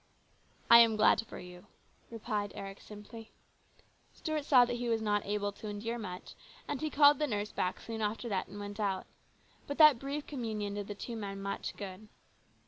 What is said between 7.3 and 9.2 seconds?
back soon after that and went out.